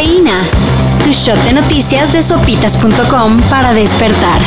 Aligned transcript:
Cafeína. 0.00 0.32
Tu 1.04 1.12
shot 1.12 1.36
de 1.44 1.52
noticias 1.52 2.10
de 2.14 2.22
sopitas.com 2.22 3.38
para 3.50 3.74
despertar. 3.74 4.38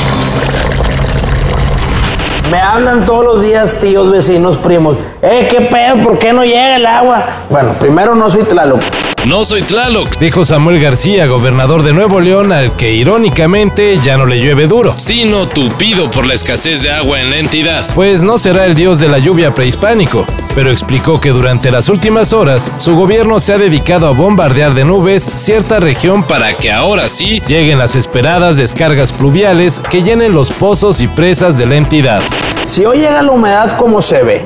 Me 2.50 2.60
hablan 2.60 3.06
todos 3.06 3.24
los 3.24 3.44
días 3.44 3.76
tíos, 3.80 4.10
vecinos, 4.10 4.58
primos. 4.58 4.98
Eh, 5.22 5.48
¿qué 5.52 5.62
pedo? 5.62 5.98
¿Por 5.98 6.18
qué 6.18 6.34
no 6.34 6.44
llega 6.44 6.78
el 6.78 6.88
agua? 6.88 7.24
Bueno, 7.52 7.74
primero 7.74 8.16
no 8.16 8.32
soy 8.32 8.46
Tlaloc. 8.46 8.82
No 9.28 9.46
soy 9.46 9.62
Tlaloc, 9.62 10.18
dijo 10.20 10.44
Samuel 10.44 10.82
García, 10.82 11.28
gobernador 11.28 11.82
de 11.84 11.94
Nuevo 11.94 12.20
León, 12.20 12.52
al 12.52 12.76
que 12.76 12.94
irónicamente 12.94 13.96
ya 14.04 14.18
no 14.18 14.26
le 14.26 14.38
llueve 14.38 14.68
duro, 14.68 14.96
sino 14.98 15.48
tupido 15.48 16.12
por 16.12 16.26
la 16.26 16.34
escasez 16.34 16.84
de 16.84 16.92
agua 16.92 17.22
en 17.22 17.30
la 17.30 17.38
entidad. 17.38 17.86
Pues 17.96 18.22
no 18.22 18.38
será 18.38 18.66
el 18.66 18.74
dios 18.74 19.00
de 19.00 19.08
la 19.08 19.20
lluvia 19.20 19.52
prehispánico, 19.52 20.26
pero 20.54 20.72
explicó 20.72 21.22
que 21.22 21.30
durante 21.30 21.72
las 21.72 21.88
últimas 21.88 22.34
horas 22.34 22.74
su 22.80 22.98
gobierno 22.98 23.40
se 23.40 23.54
ha 23.54 23.58
dedicado 23.58 24.08
a 24.08 24.12
bombardear 24.12 24.74
de 24.74 24.84
nubes 24.84 25.24
cierta 25.24 25.80
región 25.80 26.24
para 26.24 26.52
que 26.52 26.74
ahora 26.74 27.08
sí 27.08 27.42
lleguen 27.48 27.80
las 27.80 27.96
esperadas 27.96 28.58
descargas 28.58 29.14
pluviales 29.14 29.80
que 29.90 30.04
llenen 30.04 30.34
los 30.34 30.52
pozos 30.52 31.00
y 31.00 31.08
presas 31.08 31.58
de 31.58 31.66
la 31.66 31.76
entidad. 31.76 32.22
Si 32.66 32.84
hoy 32.84 32.98
llega 32.98 33.22
la 33.22 33.32
humedad 33.32 33.78
como 33.78 34.02
se 34.02 34.22
ve 34.22 34.42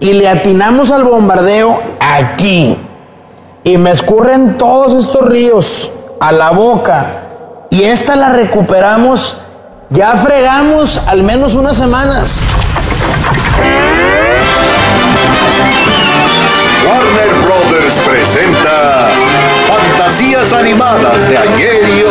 y 0.00 0.12
le 0.12 0.28
atinamos 0.28 0.90
al 0.90 1.04
bombardeo 1.04 1.82
aquí 1.98 2.76
y 3.66 3.78
me 3.78 3.90
escurren 3.90 4.56
todos 4.58 4.92
estos 4.94 5.28
ríos 5.28 5.90
a 6.20 6.30
la 6.30 6.50
boca 6.50 7.04
y 7.68 7.82
esta 7.82 8.14
la 8.14 8.30
recuperamos, 8.30 9.38
ya 9.90 10.12
fregamos 10.14 11.02
al 11.08 11.24
menos 11.24 11.54
unas 11.54 11.76
semanas. 11.76 12.42
Warner 16.86 17.34
Brothers 17.44 17.98
presenta 17.98 19.10
Fantasías 19.66 20.52
animadas 20.52 21.28
de 21.28 21.36
ayer 21.36 21.88
y. 21.88 22.05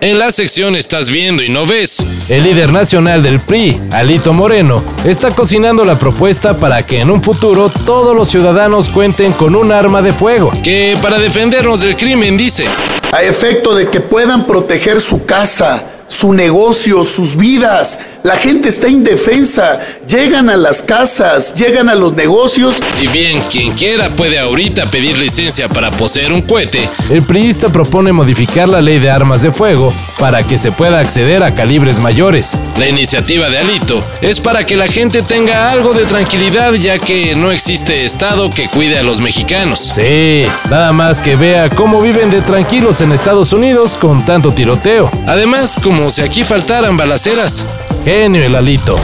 En 0.00 0.20
la 0.20 0.30
sección 0.30 0.76
Estás 0.76 1.10
viendo 1.10 1.42
y 1.42 1.48
no 1.48 1.66
ves, 1.66 2.04
el 2.28 2.44
líder 2.44 2.72
nacional 2.72 3.20
del 3.20 3.40
PRI, 3.40 3.80
Alito 3.90 4.32
Moreno, 4.32 4.80
está 5.04 5.32
cocinando 5.32 5.84
la 5.84 5.98
propuesta 5.98 6.56
para 6.56 6.86
que 6.86 7.00
en 7.00 7.10
un 7.10 7.20
futuro 7.20 7.68
todos 7.68 8.14
los 8.14 8.28
ciudadanos 8.28 8.90
cuenten 8.90 9.32
con 9.32 9.56
un 9.56 9.72
arma 9.72 10.00
de 10.00 10.12
fuego, 10.12 10.52
que 10.62 10.96
para 11.02 11.18
defendernos 11.18 11.80
del 11.80 11.96
crimen 11.96 12.36
dice, 12.36 12.66
a 13.10 13.22
efecto 13.22 13.74
de 13.74 13.88
que 13.88 14.00
puedan 14.00 14.46
proteger 14.46 15.00
su 15.00 15.24
casa, 15.26 15.84
su 16.06 16.32
negocio, 16.32 17.02
sus 17.02 17.36
vidas. 17.36 17.98
La 18.24 18.34
gente 18.36 18.68
está 18.68 18.88
indefensa. 18.88 19.80
Llegan 20.08 20.50
a 20.50 20.56
las 20.56 20.82
casas, 20.82 21.54
llegan 21.54 21.88
a 21.88 21.94
los 21.94 22.14
negocios. 22.14 22.80
Si 22.94 23.06
bien 23.06 23.40
quien 23.50 23.72
quiera 23.72 24.10
puede 24.10 24.38
ahorita 24.38 24.86
pedir 24.86 25.16
licencia 25.18 25.68
para 25.68 25.90
poseer 25.90 26.32
un 26.32 26.42
cohete, 26.42 26.88
el 27.10 27.22
priista 27.22 27.68
propone 27.68 28.12
modificar 28.12 28.68
la 28.68 28.80
ley 28.80 28.98
de 28.98 29.10
armas 29.10 29.42
de 29.42 29.52
fuego 29.52 29.92
para 30.18 30.42
que 30.42 30.58
se 30.58 30.72
pueda 30.72 30.98
acceder 30.98 31.42
a 31.42 31.54
calibres 31.54 32.00
mayores. 32.00 32.56
La 32.76 32.88
iniciativa 32.88 33.48
de 33.48 33.58
Alito 33.58 34.02
es 34.20 34.40
para 34.40 34.66
que 34.66 34.76
la 34.76 34.88
gente 34.88 35.22
tenga 35.22 35.70
algo 35.70 35.94
de 35.94 36.04
tranquilidad 36.04 36.72
ya 36.74 36.98
que 36.98 37.34
no 37.36 37.52
existe 37.52 38.04
Estado 38.04 38.50
que 38.50 38.68
cuide 38.68 38.98
a 38.98 39.02
los 39.02 39.20
mexicanos. 39.20 39.92
Sí, 39.94 40.44
nada 40.70 40.92
más 40.92 41.20
que 41.20 41.36
vea 41.36 41.70
cómo 41.70 42.02
viven 42.02 42.30
de 42.30 42.40
tranquilos 42.42 43.00
en 43.00 43.12
Estados 43.12 43.52
Unidos 43.52 43.94
con 43.94 44.24
tanto 44.24 44.52
tiroteo. 44.52 45.10
Además, 45.26 45.76
como 45.82 46.10
si 46.10 46.22
aquí 46.22 46.44
faltaran 46.44 46.96
balaceras. 46.96 47.64
Genio 48.10 48.42
el 48.42 48.54
Alito. 48.54 48.96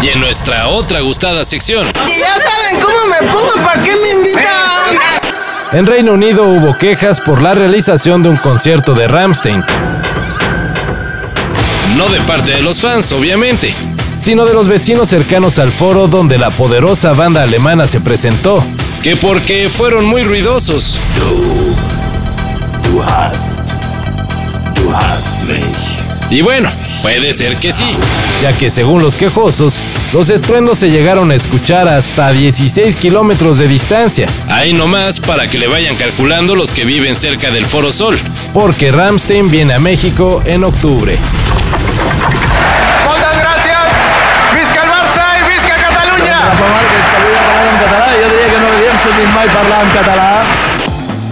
Y 0.00 0.10
en 0.10 0.20
nuestra 0.20 0.68
otra 0.68 1.00
gustada 1.00 1.44
sección. 1.44 1.84
Si 2.06 2.20
ya 2.20 2.38
saben 2.38 2.80
cómo 2.80 2.94
me 3.10 3.26
pongo, 3.32 3.64
¿para 3.64 3.82
qué 3.82 3.96
me 3.96 4.10
invitan? 4.10 4.96
En 5.72 5.86
Reino 5.86 6.12
Unido 6.12 6.44
hubo 6.44 6.78
quejas 6.78 7.20
por 7.20 7.42
la 7.42 7.54
realización 7.54 8.22
de 8.22 8.28
un 8.28 8.36
concierto 8.36 8.94
de 8.94 9.08
Ramstein. 9.08 9.64
No 11.96 12.08
de 12.10 12.20
parte 12.20 12.52
de 12.52 12.62
los 12.62 12.80
fans, 12.80 13.10
obviamente, 13.10 13.74
sino 14.20 14.46
de 14.46 14.54
los 14.54 14.68
vecinos 14.68 15.08
cercanos 15.08 15.58
al 15.58 15.72
foro 15.72 16.06
donde 16.06 16.38
la 16.38 16.52
poderosa 16.52 17.12
banda 17.12 17.42
alemana 17.42 17.88
se 17.88 18.00
presentó. 18.00 18.64
Que 19.02 19.16
porque 19.16 19.68
fueron 19.68 20.04
muy 20.04 20.22
ruidosos. 20.22 21.00
Du 22.84 23.02
hast. 23.02 23.77
Y 26.30 26.42
bueno, 26.42 26.70
puede 27.00 27.32
ser 27.32 27.56
que 27.56 27.72
sí, 27.72 27.96
ya 28.42 28.52
que 28.52 28.68
según 28.68 29.02
los 29.02 29.16
quejosos, 29.16 29.80
los 30.12 30.28
estruendos 30.28 30.78
se 30.78 30.90
llegaron 30.90 31.30
a 31.30 31.34
escuchar 31.34 31.88
hasta 31.88 32.32
16 32.32 32.96
kilómetros 32.96 33.56
de 33.56 33.66
distancia. 33.66 34.26
Ahí 34.46 34.74
nomás 34.74 35.20
para 35.20 35.46
que 35.46 35.56
le 35.56 35.68
vayan 35.68 35.96
calculando 35.96 36.54
los 36.54 36.74
que 36.74 36.84
viven 36.84 37.16
cerca 37.16 37.50
del 37.50 37.64
Foro 37.64 37.90
Sol, 37.90 38.18
porque 38.52 38.92
Ramstein 38.92 39.50
viene 39.50 39.72
a 39.72 39.78
México 39.78 40.42
en 40.44 40.64
octubre. 40.64 41.16
Moltes 43.06 43.36
gràcies! 43.40 43.88
Visca 44.52 44.82
el 44.84 44.90
Barça 44.90 45.24
i 45.38 45.42
visca 45.48 45.80
Catalunya! 45.80 46.40
Jo 47.88 48.28
diria 48.28 48.48
que 48.52 48.60
no 48.60 48.68
havíem 48.68 48.98
sentit 49.00 49.32
mai 49.32 49.48
parlar 49.48 49.80
en 49.82 49.90
català. 49.96 50.77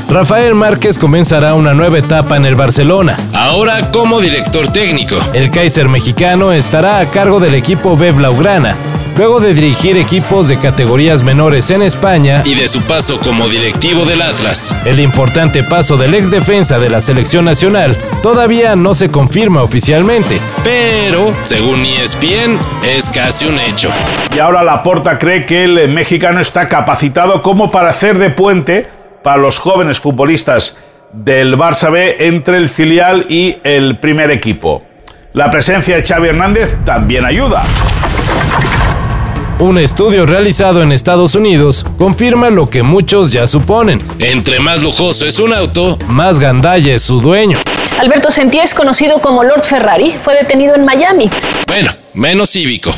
Rafael 0.09 0.55
Márquez 0.55 0.99
comenzará 0.99 1.55
una 1.55 1.75
nueva 1.75 1.99
etapa 1.99 2.37
en 2.37 2.47
el 2.47 2.55
Barcelona, 2.55 3.17
ahora 3.35 3.91
como 3.91 4.21
director 4.21 4.69
técnico. 4.69 5.17
El 5.35 5.51
Kaiser 5.51 5.89
mexicano 5.89 6.53
estará 6.53 7.01
a 7.01 7.11
cargo 7.11 7.41
del 7.41 7.57
equipo 7.57 7.97
B 7.97 8.13
Blaugrana, 8.13 8.77
luego 9.17 9.41
de 9.41 9.53
dirigir 9.53 9.97
equipos 9.97 10.47
de 10.47 10.59
categorías 10.59 11.25
menores 11.25 11.73
en 11.73 11.83
España 11.83 12.43
y 12.45 12.55
de 12.55 12.69
su 12.69 12.83
paso 12.83 13.19
como 13.19 13.49
directivo 13.49 14.05
del 14.05 14.23
Atlas. 14.23 14.73
El 14.85 15.01
importante 15.01 15.65
paso 15.65 15.97
del 15.97 16.15
ex 16.15 16.31
defensa 16.31 16.79
de 16.79 16.89
la 16.89 17.01
selección 17.01 17.45
nacional 17.45 17.97
todavía 18.23 18.77
no 18.77 18.95
se 18.95 19.11
confirma 19.11 19.63
oficialmente, 19.63 20.41
pero 20.63 21.33
según 21.45 21.85
ESPN 21.85 22.57
es 22.85 23.11
casi 23.11 23.47
un 23.47 23.59
hecho. 23.59 23.91
Y 24.37 24.39
ahora 24.39 24.63
Laporta 24.63 25.19
cree 25.19 25.47
que 25.47 25.65
el 25.65 25.89
mexicano 25.89 26.41
está 26.41 26.69
capacitado 26.69 27.43
como 27.43 27.73
para 27.73 27.91
hacer 27.91 28.19
de 28.19 28.31
puente 28.31 28.96
para 29.27 29.39
los 29.39 29.59
jóvenes 29.59 29.99
futbolistas 29.99 30.77
del 31.13 31.59
Barça 31.59 31.91
B 31.91 32.29
entre 32.29 32.59
el 32.59 32.69
filial 32.69 33.27
y 33.29 33.57
el 33.65 33.99
primer 33.99 34.31
equipo. 34.31 34.85
La 35.33 35.51
presencia 35.51 35.97
de 35.97 36.05
Xavi 36.05 36.29
Hernández 36.29 36.77
también 36.85 37.25
ayuda. 37.25 37.65
Un 39.59 39.79
estudio 39.79 40.27
realizado 40.27 40.81
en 40.81 40.93
Estados 40.93 41.35
Unidos 41.35 41.85
confirma 41.99 42.51
lo 42.51 42.71
que 42.71 42.85
muchos 42.85 43.33
ya 43.33 43.49
suponen. 43.49 44.01
Entre 44.21 44.61
más 44.61 44.85
lujoso 44.85 45.27
es 45.27 45.41
un 45.41 45.53
auto, 45.53 45.99
más 46.07 46.39
gandalla 46.39 46.95
es 46.95 47.03
su 47.03 47.21
dueño. 47.21 47.59
Alberto 47.99 48.31
Sentía 48.31 48.63
es 48.63 48.75
conocido 48.75 49.21
como 49.21 49.43
Lord 49.43 49.65
Ferrari, 49.65 50.15
fue 50.23 50.35
detenido 50.35 50.77
en 50.77 50.85
Miami. 50.85 51.29
Bueno, 51.67 51.91
menos 52.15 52.51
cívico. 52.51 52.93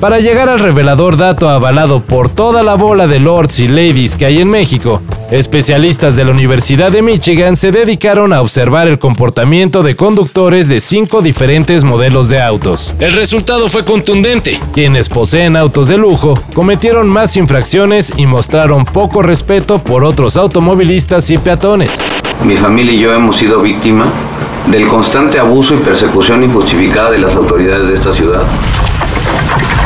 Para 0.00 0.18
llegar 0.20 0.48
al 0.48 0.58
revelador 0.58 1.16
dato 1.16 1.48
avalado 1.48 2.02
por 2.02 2.28
toda 2.28 2.62
la 2.62 2.74
bola 2.74 3.06
de 3.06 3.20
lords 3.20 3.60
y 3.60 3.68
ladies 3.68 4.16
que 4.16 4.26
hay 4.26 4.40
en 4.40 4.48
México, 4.48 5.00
especialistas 5.30 6.16
de 6.16 6.24
la 6.24 6.32
Universidad 6.32 6.92
de 6.92 7.00
Michigan 7.00 7.56
se 7.56 7.72
dedicaron 7.72 8.32
a 8.32 8.42
observar 8.42 8.86
el 8.88 8.98
comportamiento 8.98 9.82
de 9.82 9.96
conductores 9.96 10.68
de 10.68 10.80
cinco 10.80 11.22
diferentes 11.22 11.84
modelos 11.84 12.28
de 12.28 12.42
autos. 12.42 12.94
El 12.98 13.12
resultado 13.12 13.68
fue 13.68 13.84
contundente. 13.84 14.60
Quienes 14.74 15.08
poseen 15.08 15.56
autos 15.56 15.88
de 15.88 15.96
lujo 15.96 16.34
cometieron 16.54 17.08
más 17.08 17.36
infracciones 17.36 18.12
y 18.16 18.26
mostraron 18.26 18.84
poco 18.84 19.22
respeto 19.22 19.78
por 19.78 20.04
otros 20.04 20.36
automovilistas 20.36 21.30
y 21.30 21.38
peatones. 21.38 21.98
Mi 22.44 22.56
familia 22.56 22.92
y 22.92 22.98
yo 22.98 23.14
hemos 23.14 23.36
sido 23.36 23.62
víctima 23.62 24.06
del 24.70 24.86
constante 24.88 25.38
abuso 25.38 25.74
y 25.74 25.78
persecución 25.78 26.44
injustificada 26.44 27.10
de 27.10 27.18
las 27.18 27.34
autoridades 27.34 27.88
de 27.88 27.94
esta 27.94 28.12
ciudad. 28.12 28.42